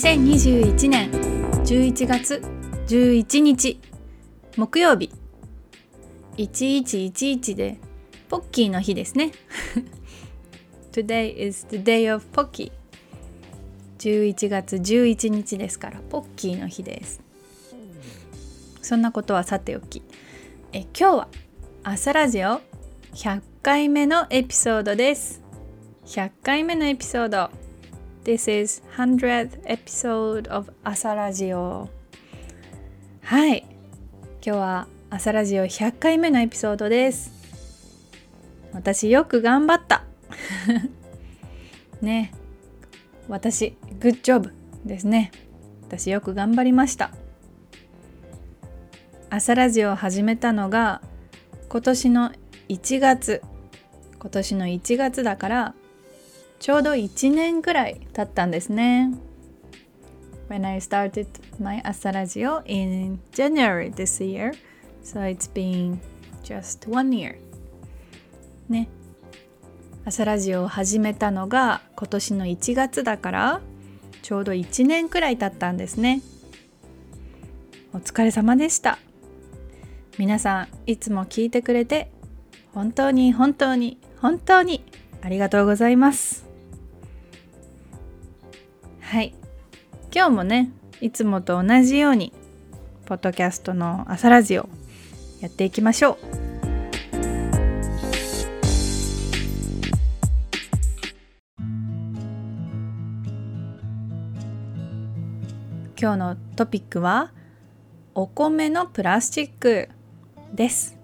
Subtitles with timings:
[0.00, 2.40] 2021年11月
[2.86, 3.80] 11日
[4.56, 5.10] 木曜日。
[6.36, 7.78] 1111で
[8.28, 9.32] ポッキーの日ですね。
[10.92, 12.70] Today is the day of Pocky
[13.98, 17.20] 11月11日ですからポッキーの日です。
[18.80, 20.04] そんなことはさておき。
[20.72, 21.28] え今日は
[21.82, 22.60] 朝ラジオ
[23.14, 25.42] 100回目のエピソードです。
[26.06, 27.67] 100回目のエピソード。
[28.28, 31.88] This is 100th episode of 朝ラジオ
[33.22, 33.64] はい。
[34.44, 37.32] 今日は朝ラジオ100回目のエピソードです。
[38.74, 40.04] 私よく頑張った。
[42.02, 42.34] ね。
[43.30, 44.52] 私グッジョブ
[44.84, 45.30] ですね。
[45.86, 47.12] 私よく頑張りました。
[49.30, 51.00] 朝ラジオを始めたのが
[51.70, 52.32] 今年の
[52.68, 53.40] 1月。
[54.18, 55.74] 今年の1月だから
[56.58, 59.12] ちょうど1年くらい経ったんですね。
[60.48, 61.26] When I started
[61.60, 64.52] my 朝ラジオ in January this year.
[65.04, 65.98] So it's been
[66.42, 67.36] just one year.
[68.68, 68.88] ね。
[70.04, 73.60] 朝ラジオを始めたのが今年の1月だから
[74.22, 76.22] ちょうど1年くらい経ったんですね。
[77.92, 78.98] お疲れ様でした。
[80.18, 82.10] 皆さんいつも聞いてくれて
[82.74, 84.84] 本当に本当に本当に
[85.22, 86.47] ありがとうございます。
[89.08, 89.32] はい。
[90.14, 90.70] 今日もね
[91.00, 92.30] いつもと同じように
[93.06, 94.68] ポッドキャストの朝ラジオ
[95.40, 96.18] やっていきましょう。
[105.98, 107.32] 今日のトピックは
[108.14, 109.88] お米のプラスチック
[110.52, 110.98] です。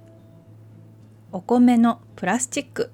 [1.33, 2.93] お米のプラスチック。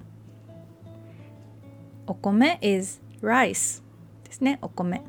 [2.07, 3.90] お米 is rice
[4.31, 5.03] ですねお米。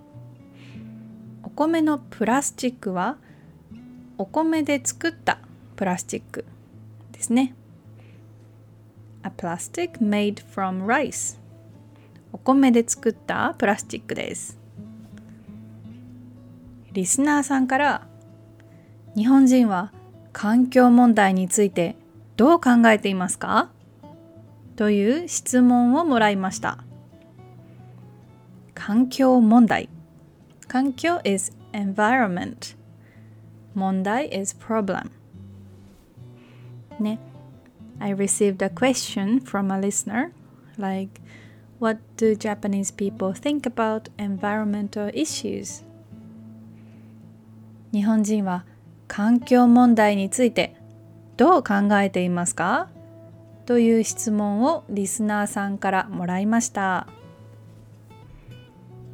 [1.44, 3.18] お米のプラスチックは
[4.18, 5.38] お米で作った
[5.76, 6.44] プラスチック
[7.12, 7.54] ですね。
[9.24, 11.38] A plastic made from rice
[12.34, 14.58] お米で作ったプラスチックです。
[16.92, 18.08] リスナーさんから
[19.16, 19.94] 日本人は
[20.34, 21.96] 環境問題について
[22.38, 23.70] どう考えていますか？
[24.76, 26.84] という質問をもらいました。
[28.82, 29.90] 環境問題
[30.68, 32.76] 環境 is environment
[33.76, 35.12] 問題 is problem
[37.00, 37.20] ね
[38.00, 40.32] I received a question from a listener
[40.80, 41.22] like
[41.80, 45.84] what do Japanese people think about environmental issues
[47.94, 48.66] 日本人は
[49.08, 50.76] 環境問題について
[51.38, 52.90] どう考えていますか
[53.68, 57.06] という質問をリスナーさんからもらいました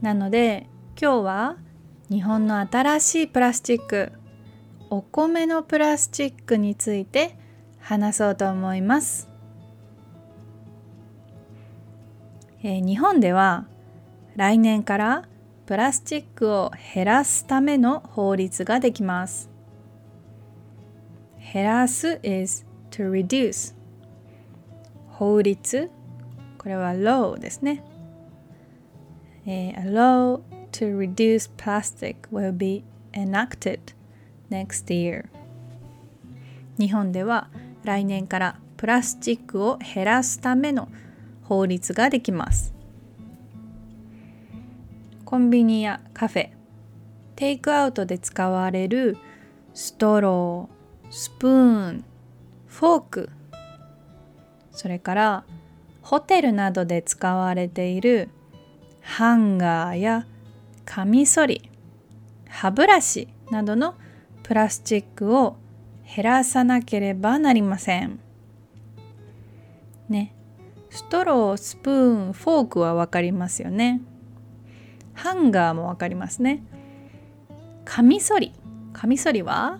[0.02, 0.68] なので
[1.00, 1.58] 今日は
[2.10, 4.12] 日本の新しいプラスチック
[4.90, 7.38] お米のプラスチックについて
[7.80, 9.30] 話そうと思います、
[12.64, 13.66] えー、日本では
[14.36, 15.28] 来年から
[15.66, 19.50] プラスチックを減らすための法律ができます。
[21.54, 23.76] 減らす is to reduce
[25.10, 25.90] 法律
[26.58, 27.84] これは law ですね。
[29.48, 30.42] A law
[30.74, 33.80] to reduce plastic will be enacted
[34.50, 35.30] next year
[36.78, 37.50] 日本では
[37.84, 40.90] 来年からプラスチックを減らすための
[41.44, 42.78] 法律ができます。
[45.28, 46.50] コンビニやカフェ
[47.36, 49.18] テイクアウトで使われる
[49.74, 52.06] ストロースプーン
[52.68, 53.30] フォーク
[54.72, 55.44] それから
[56.02, 58.30] ホテルなどで使われている
[59.08, 60.28] ハンガーや
[60.86, 61.72] カミソリ
[62.50, 63.96] 歯ブラシなどの
[64.44, 65.56] プラスチックを
[66.16, 68.20] 減らさなければなりません。
[70.08, 70.36] ね。
[70.90, 74.02] ストロー、スプーン、フォークは分かりますよね。
[75.14, 76.62] ハンガーもわかりますね。
[77.86, 78.54] カミソリ。
[78.94, 79.80] カミソリは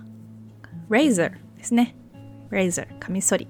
[0.90, 1.96] razor ですね。
[2.50, 3.48] razor カミソリ。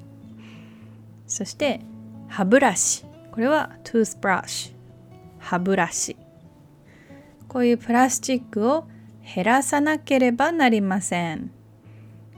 [1.27, 1.81] そして
[2.27, 3.05] 歯ブラシ。
[3.31, 4.76] これは toothbrush
[5.47, 6.17] 歯ブラシ。
[7.47, 8.87] こういうプラスチックを
[9.35, 11.51] 減らさなければなりません。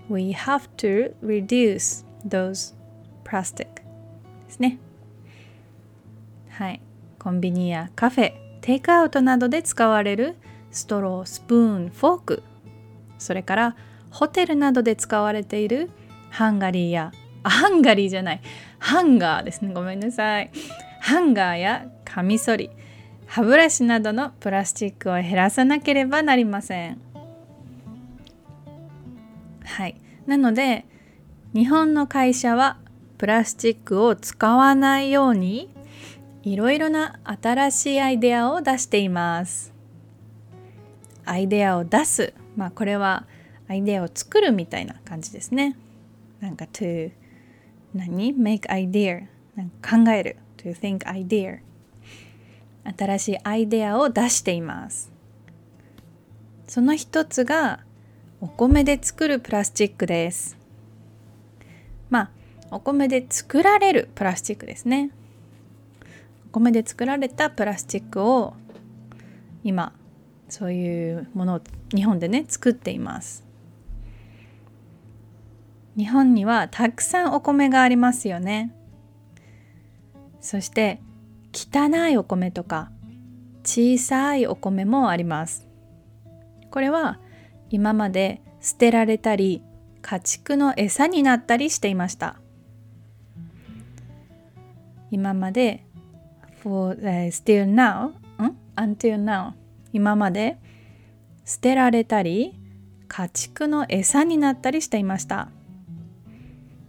[0.10, 2.76] We have to reduce those
[3.24, 3.84] plastic で
[4.50, 4.80] すね。
[6.50, 6.82] はい。
[7.18, 10.36] コンビニやカフェ、テイクアウトなどで使われる
[10.72, 12.44] ストロー、スプーン、フォーク
[13.18, 13.76] それから
[14.10, 15.92] ホテルなどで使われている
[16.30, 17.12] ハンガリーや
[17.44, 18.42] ハンガリーじゃない
[18.80, 20.52] ハンガーですねごめんなさい
[21.02, 22.70] ハンガーやカミソリ
[23.30, 27.00] 歯ブラシなどのプラスチックを減らさなければなりません。
[29.64, 29.96] はい。
[30.26, 30.86] なので
[31.54, 32.80] 日本の会社は
[33.20, 35.70] プラスチックを使わないように
[36.42, 39.72] いろいろな新しいアイデアを出しています。
[41.24, 42.34] アイデアを出す。
[42.56, 43.28] まあこれは
[43.68, 45.78] アイデアを作るみたいな感じですね。
[46.40, 47.12] なんか to
[47.94, 50.38] 何？make idea なんか考える。
[50.58, 51.60] to think idea
[52.84, 55.12] 新しいアイデアを出しています。
[56.68, 57.80] その一つが
[58.42, 60.58] お米で作るプラスチックです。
[62.10, 62.31] まあ
[62.72, 65.12] お米で作られるプラスチックですね。
[66.48, 68.54] お米で作られたプラスチックを
[69.64, 69.94] 今
[70.48, 71.62] そういうものを
[71.94, 73.44] 日本でね作っています。
[75.98, 78.74] 日本にはたくさんお米がありますよね。
[80.40, 81.02] そして
[81.68, 82.90] 汚いお米とか
[83.64, 85.68] 小さいお米もあります。
[86.72, 87.20] これは
[87.70, 89.62] 今まで捨てられたり
[90.02, 92.40] 家畜の餌になったりしていました。
[95.12, 95.86] 今まで
[96.64, 98.12] for、uh, still now、
[98.76, 99.54] until now
[99.92, 100.58] 今まで
[101.46, 102.56] 捨てられたり
[103.08, 105.50] 家畜の餌になったりしていました。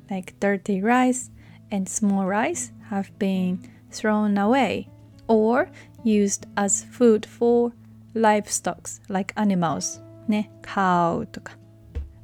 [0.09, 1.33] Like dirty rice
[1.73, 3.59] and small rice have been
[3.91, 4.89] thrown away
[5.29, 5.69] or
[6.05, 7.73] used as food for
[8.15, 11.57] livestock like animals ね cow とか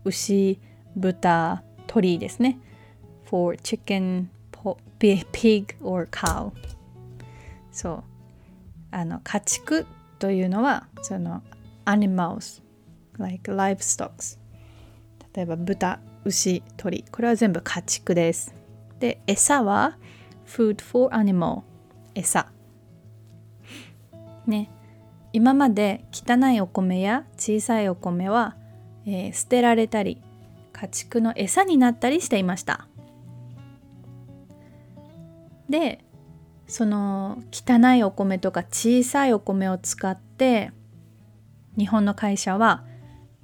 [0.04, 0.58] 牛
[0.96, 2.58] 豚鳥ですね
[3.24, 4.28] for chicken
[4.98, 6.52] pig or cow
[7.70, 8.04] そう
[8.90, 9.86] あの家畜
[10.18, 11.42] というのはその
[11.84, 12.62] animals
[13.18, 14.38] like livestock
[15.34, 18.54] 例えば豚牛鳥これは全部家畜です
[18.98, 19.98] で餌は
[20.46, 21.62] food for animal.
[22.14, 22.46] 餌。
[24.46, 24.70] ね。
[25.32, 28.56] 今まで汚いお米や小さいお米は、
[29.04, 30.22] えー、捨てられたり
[30.72, 32.88] 家畜の餌になったりしていました。
[35.68, 36.04] で
[36.66, 40.72] その汚いお米とか小さいお米を使って
[41.76, 42.84] 日本の会社は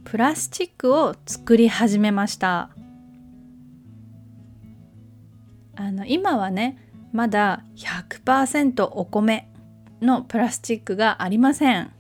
[0.05, 2.71] プラスチックを作り始めました。
[5.75, 9.49] あの今はねまだ100%お米
[10.01, 11.93] のプラスチックがありません。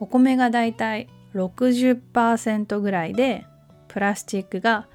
[0.00, 3.46] お米がだいたい60%ぐらいで
[3.88, 4.86] プラスチックが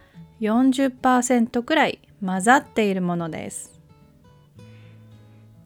[0.41, 3.79] 40%くらい混ざっているものです。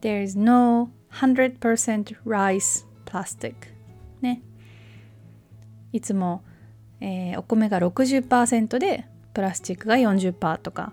[0.00, 3.54] There is no 100% rice plastic
[4.20, 4.42] ね。
[5.92, 6.42] いつも、
[7.00, 10.92] えー、お米が60%でプラスチックが40%とか。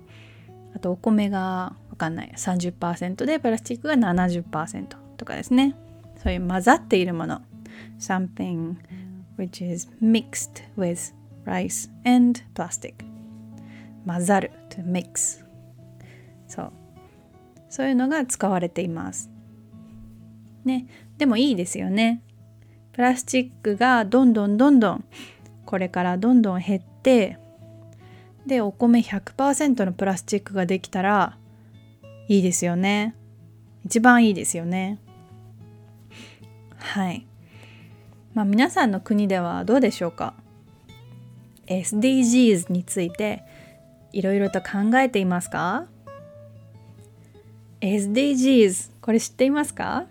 [0.85, 2.31] とお米がわかんない。
[2.35, 4.85] 30%でプラスチックが70%
[5.17, 5.75] とかですね。
[6.21, 7.41] そういう混ざっているもの。
[7.99, 8.75] something
[9.35, 12.93] which is mixed with rice and plastic
[14.05, 14.51] 混ざる。
[14.69, 15.43] to mix
[16.47, 16.71] そう。
[17.67, 19.31] そういうのが使われています。
[20.65, 20.85] ね。
[21.17, 22.21] でもいいですよね。
[22.91, 25.05] プラスチックがどんどんどんどん
[25.65, 27.39] これからどんどん減って
[28.45, 31.37] でお米100%のプラスチックができたら
[32.27, 33.15] いいですよね。
[33.85, 34.99] 一番いいですよね。
[36.77, 37.25] はい。
[38.33, 40.33] まあ皆さんの国ではどうでしょうか
[41.67, 43.43] ？SDGs について
[44.11, 45.87] いろいろと考えていますか
[47.81, 50.05] ？SDGs これ知っていますか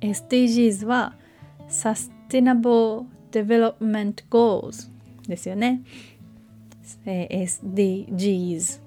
[0.00, 1.14] ？SDGs は
[1.68, 4.90] Sustainable Development Goals
[5.28, 5.82] ですよね。
[7.04, 8.80] SDGs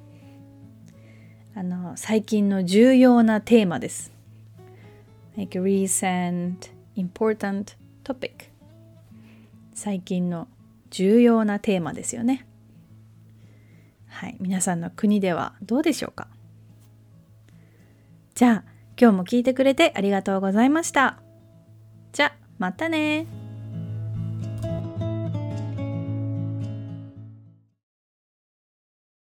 [1.56, 4.12] あの最近の重要なテーマです。
[5.38, 8.50] Like recent important topic
[9.74, 10.48] 最近の
[10.90, 12.46] 重要なテーマですよね。
[14.08, 16.28] はい、皆さんの国ではどうでしょうか？
[18.34, 21.20] じゃあ今日も聞いてくれてありがとうございました。
[22.14, 23.28] じゃあまたね